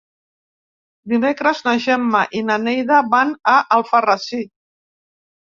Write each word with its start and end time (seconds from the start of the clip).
Dimecres 1.11 1.61
na 1.67 1.75
Gemma 1.83 2.21
i 2.39 2.43
na 2.47 2.57
Neida 2.63 3.03
van 3.13 3.37
a 3.55 3.55
Alfarrasí. 3.79 4.45